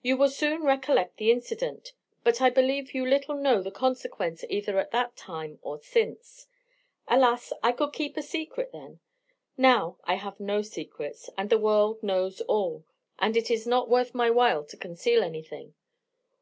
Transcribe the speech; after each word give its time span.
You 0.00 0.16
will 0.16 0.30
soon 0.30 0.62
recollect 0.62 1.18
the 1.18 1.30
incident; 1.30 1.92
but 2.24 2.40
I 2.40 2.48
believe 2.48 2.94
you 2.94 3.04
little 3.04 3.34
know 3.34 3.60
the 3.60 3.70
consequence 3.70 4.42
either 4.48 4.78
at 4.78 4.92
that 4.92 5.14
time 5.14 5.58
or 5.60 5.78
since. 5.78 6.46
Alas! 7.06 7.52
I 7.62 7.72
could 7.72 7.90
keep 7.92 8.16
a 8.16 8.22
secret 8.22 8.72
then! 8.72 9.00
now 9.58 9.98
I 10.04 10.14
have 10.14 10.40
no 10.40 10.62
secrets; 10.62 11.28
the 11.38 11.58
world 11.58 12.02
knows 12.02 12.40
all; 12.40 12.84
and 13.18 13.36
it 13.36 13.50
is 13.50 13.66
not 13.66 13.90
worth 13.90 14.14
my 14.14 14.30
while 14.30 14.64
to 14.64 14.76
conceal 14.78 15.22
anything. 15.22 15.74